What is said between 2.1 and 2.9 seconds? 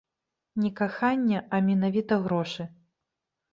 грошы.